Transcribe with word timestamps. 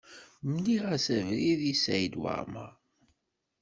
Mliɣ-as 0.51 1.07
abrid 1.19 1.61
i 1.71 1.73
Saɛid 1.81 2.15
Waɛmaṛ. 2.21 2.73